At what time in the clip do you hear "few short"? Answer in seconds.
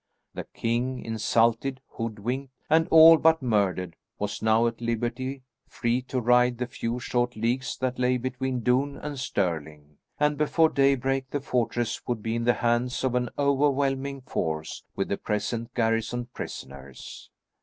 6.65-7.35